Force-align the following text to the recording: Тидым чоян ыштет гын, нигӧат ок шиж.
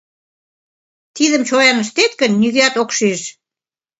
Тидым 1.15 1.41
чоян 1.49 1.77
ыштет 1.83 2.11
гын, 2.19 2.31
нигӧат 2.41 2.75
ок 2.81 2.89
шиж. 2.97 3.21